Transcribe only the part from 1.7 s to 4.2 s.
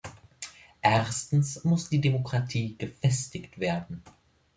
die Demokratie gefestigt werden.